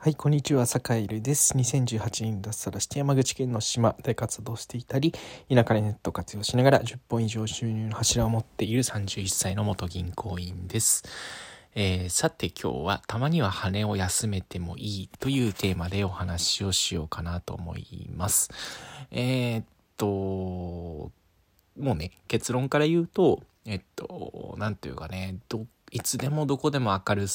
[0.00, 1.54] はい、こんにちは、坂井るです。
[1.54, 5.12] 2018年脱サラして山口県の島で活動していたり、
[5.52, 11.02] 田舎でネット活用しながら10本以上収入の柱を持っている31歳の元銀行員です。
[11.74, 18.50] えーさて今日はたまには羽を休めてもいいというテーマでお話をしようかなと思います。
[19.10, 19.64] えーっ
[19.96, 21.10] と、も
[21.76, 27.26] うね、結論から言うと、えっと、なんていうかね、ど、いつでもどこでも明る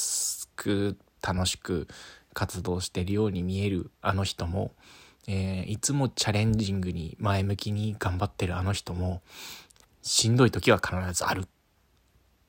[0.56, 1.88] く楽しく
[2.34, 4.72] 活動してるように見えるあの人も、
[5.28, 9.22] えーいつもチャレンジングに前向きに頑張ってるあの人も、
[10.02, 11.48] しんどい時は必ずあるっ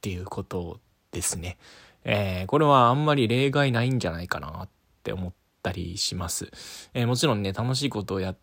[0.00, 0.80] ていうこと
[1.12, 1.56] ですね。
[2.04, 4.68] えーこれはあんまり例外ないんじゃないかなっ
[5.02, 6.50] て思ったりします。
[6.94, 8.36] えーもちろんね、楽しいことをやっ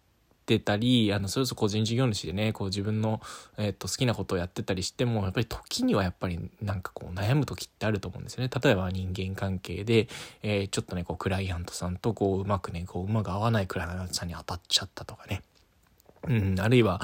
[0.59, 3.21] てたり、あの、それこそ個人事業主でね、こう自分の、
[3.57, 8.49] えっと、好きなことをやってたりしても、やっぱり時にはやっぱりなんかこう悩む時ってあると思うんですよね。
[8.61, 10.07] 例えば人間関係で、
[10.43, 15.41] えーちょっとね、こうクライアントさんとこううまくね、こう馬が合わないクライアントさんに当たっちゃったとかね。
[16.27, 17.01] うん、あるいは、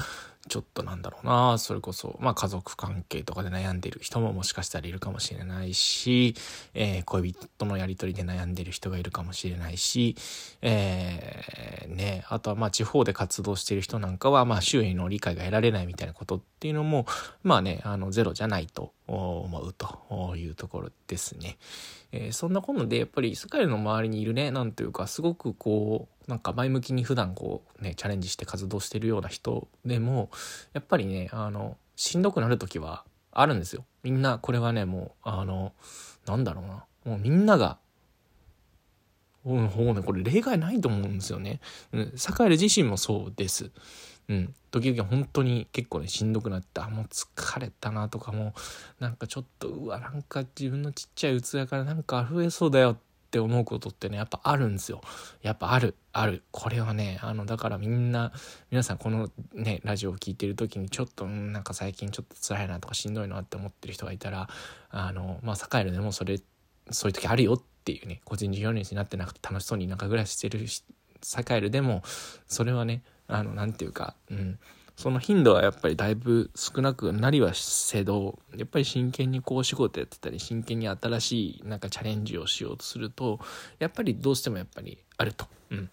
[0.48, 6.34] ちょっとなんだろうな、それこそ、まあ家族関係とかで悩んでる人ももしかしたらいるかもしれないし、
[6.74, 10.16] えー恋人とのやりとりで悩んでる人がいるかもしれないし、
[10.62, 17.06] えーね、あとはまあ地方で活動してる人なんかは、まあ周囲の理解が得られないみたいなことっていうのも、
[17.42, 21.58] まあね、あのゼロじゃないと思うというところですね。
[22.12, 30.27] えーそんなことでやっぱり世界の周りにいるねなんというかすごくこうなんか前向きに普段こうねチャレンジして活動してるような人でも
[30.72, 35.72] やっぱりねあのしんどくなる時はあるんですよみんなこれはねもうあの
[36.26, 37.78] なんだろうなもうみんなが
[39.44, 41.60] うん、もうね、これ例外ないと思うんですよね。
[41.92, 43.70] うん、サカエル自身もそうです。
[44.28, 48.52] うん、時々本当に結構ね、しんどくなって、あ、もう疲れたなとかも
[49.00, 52.96] う、なんかちょっと、うわ、なんか自分のちっちゃい器からなんか溢れそうだよっ
[53.28, 55.02] って思うことってね、やっぱあるんですよ。
[55.42, 56.44] やっぱある、ある。
[56.50, 58.32] これはね、あの、だからみんな、
[58.70, 64.48] 皆さんこのね、ラジオを聞いてる時にちょっと、うんなんか最近ちょっと辛いなとかしんどいなって思ってる人がいたら、
[64.88, 66.40] あの、まあ、サカエルでもそれ、
[66.90, 70.82] そういう時あるよっていうね、個人事業主になってなくて楽しそうに田舎暮らししてるし
[71.22, 72.02] サカエルでも、
[72.46, 74.58] それはね、あの、なんていうか、うん、
[74.98, 83.38] その頻度はやっぱりだいぶ少なくなりはせど、やっぱり真剣にこう仕事やってたり、真剣に新しいなんかチャレンジをしようとすると、
[83.78, 85.46] やっぱりどうしてもやっぱりあると。
[85.70, 85.90] うん。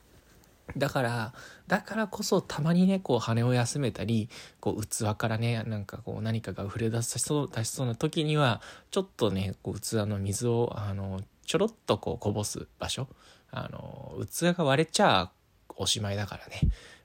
[0.76, 1.34] だから、
[1.68, 4.28] だからこそたまにね、こう羽を休めたり、
[4.60, 13.08] こう器からね、なんかこう何かが溢れ出しそう、出しそうな時には、ちょっとね、こう器の水を、あの、ちょろっとこうこぼす場所。
[13.52, 15.30] あの、器が割れちゃ
[15.76, 16.62] おしまいだからね。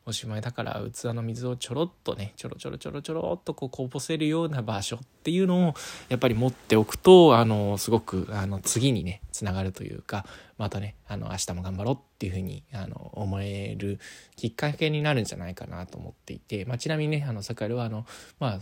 [0.07, 5.75] おしまいだから器の水をちょろっとねちょろちょろちょろちょろっとこうこぼせるような場所っていうのを
[6.09, 10.25] やっぱり持っておくとあのすごくあの次にねつながるというか
[10.59, 13.99] またねあの明日も頑張ろうっていうふうにあの思える
[14.37, 18.07] きっかけになるんじゃないかなと思っていて、まあ、ちなみにねあのサカエルはあの
[18.39, 18.59] まあ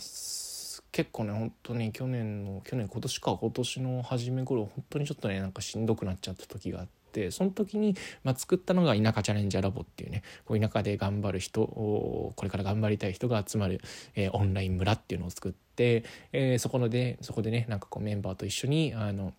[0.90, 13.80] 結構ね本当に去年の去年今年か今年の初め頃本当にちょっとねなんかしんどくなっちゃった時があってってその時に、まあ、作ったのが田舎チャレンジャーラボっていうねこう田舎で頑張る人これから頑張りたい人が集まる、
[14.14, 19.32] えーオンライン村っていうのを作って、えーそこのでそこでねなんかこうメンバーと一緒にあの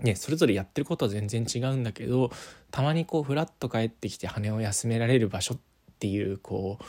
[0.00, 2.32] ね、それぞれやってることは全然違うんだけど
[2.72, 5.58] たまにこうフラッと帰ってきて羽を休められる場所っ
[6.00, 6.84] ていうこう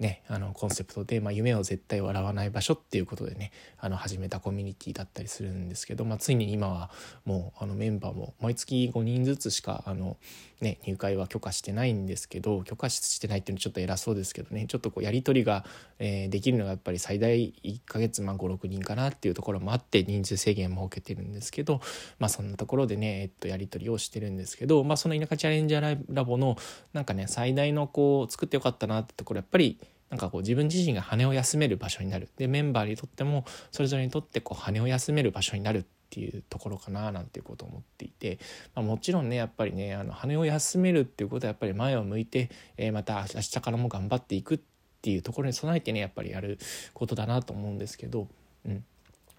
[0.00, 6.90] ね、あのコンセプトで、まあ、夢を絶対笑わない場所っていうことでねあの始めたコミュニティだったりするんですけど、まあ、ついに今は
[7.26, 10.16] もうあのメンバーも毎月5人ずつしかあの、
[10.62, 15.64] ね、入会は許可してないんですけど許可してないっていうのはちょっと偉そうですけどねちょっとこうやり取りが、
[15.98, 21.80] えーできるのがやっぱり最大1ヶ月、まあ、56人かなっていうところもあって人数制限も設けてるんですけど、
[22.18, 26.56] まあ、そんなところでね、えっと、やり取りをしてるんですけど、まあ、その田舎チャレンジャーラボの
[26.92, 29.78] なんかね最大のこう作ってよかったなってところやっぱり
[30.10, 32.28] なんかこう自分自身が羽を休める場所になる。
[32.36, 38.40] でメンバーにとってもそれぞれにとってこう羽を休める場所になるっていうところかななんていうことを思っていて、
[38.74, 44.58] まあ、もちろんねやっぱりねあの羽を休めるっていうことはやっぱり前を向いて、えーまた明日からも頑張っていくっ
[45.00, 46.58] ていうところに備えてねやっぱりやる
[46.92, 48.26] ことだなと思うんですけど、
[48.66, 48.84] うん、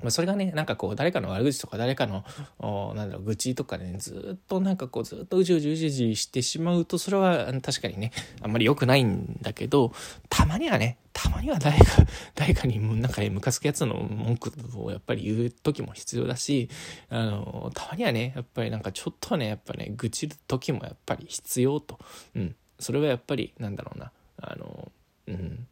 [0.01, 2.23] まあ、それがねなんかこう誰かの悪口とか誰かの
[2.59, 8.11] おなんだろう愚痴とかねずっとなんかこうずっとうじうじうじうじしてしまうとそれは確かにね
[8.41, 9.93] あんまり良くないんだけど
[10.29, 11.85] たまにはねたまには誰か
[12.35, 16.69] 誰かにもなんかねムカつくやつの文句をやっぱり言う時も必要だし
[17.09, 21.99] あのたまにはねやっぱりなんかちょっとねやっぱね愚痴る時もやっぱり必要と、
[22.35, 24.91] うん、それはやっぱりなんだろうなあの、
[25.27, 25.67] うん、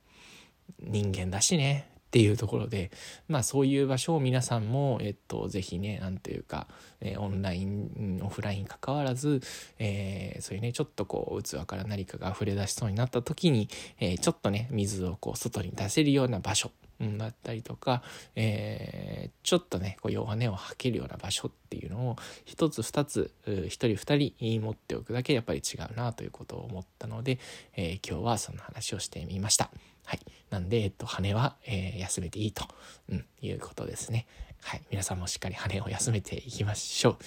[0.82, 1.88] 人間だしね。
[2.10, 2.90] っていうところで、
[3.28, 6.68] まあそういう場所を皆さんも、えっと、ぜひね、なんていうか、
[7.02, 9.42] えー、オンライン、オフライン関わらず、
[9.78, 13.70] えー、そういうね、ちょっとこう、器から何かが溢れ出しそうになった時に、
[14.00, 16.72] えー、ちょっとね、水をこう、外に出せるような場所、
[17.18, 18.04] だったりとか、
[18.36, 27.40] えー、ちょっとねこう弱音を吐けるような場所っていうのを一つ二つ一人二人持っておくだけやっぱり違うなということを思ったので、
[27.78, 29.72] えー、今日はその話をしてみました。
[30.04, 30.20] はい。
[30.50, 32.66] なんで、えっと、羽は、えー、休めていいと、
[33.10, 34.26] うん、いうことですね。
[34.62, 34.82] はい。
[34.92, 37.18] 皆さんもしっかり羽を休めていきましょう。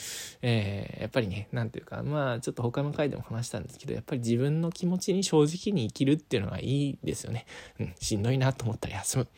[0.42, 7.46] えー、やっぱりね、なんていうか、まあ、ちょっと他の回でも話したんですけど、やっぱり自分の気持ちに正直に生きるっていうのがいいですよね。
[7.80, 9.28] うん、しんどいなと思ったら休む。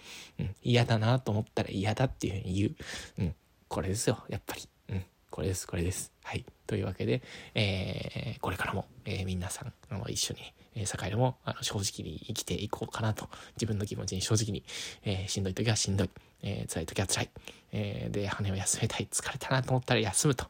[0.40, 2.74] うん、嫌だなと思ったら嫌だっていうふうに言う。
[3.18, 3.34] うん、
[3.68, 4.68] これですよ、やっぱり。
[4.88, 6.12] うん、これです、これです。
[6.24, 6.44] はい。
[6.66, 7.22] というわけで、
[7.54, 10.40] えー、これからも、えー、皆さん、あの、一緒に、
[10.74, 14.64] えー、坂井でも、あの、正直に生きていこうかなと、自分の気持ちに正直に、
[15.04, 16.10] えー、しんどい時はしんどい、
[16.42, 17.30] えー、辛い時は辛い、
[17.72, 20.46] えー、で、羽を休めたい、疲れたなと思ったら休むと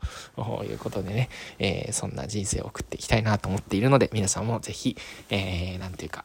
[0.64, 1.28] いうことでね、
[1.58, 4.96] え、そんな人生を送っていきたいなと思っているので、皆さんもぜひ、
[5.30, 6.24] えー、なんていうか、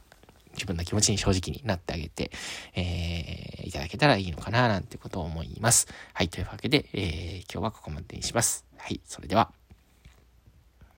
[0.54, 2.31] 自分の気持ちに正直になってあげて、
[2.75, 5.88] えー、いただけたらいいのかな、なんてことを思います。
[6.13, 8.66] はい、というわけで、えー、今日はここまでにします。
[8.78, 9.58] はい、それでは。